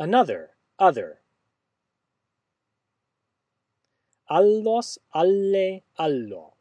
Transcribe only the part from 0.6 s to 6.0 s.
other. allos, alle,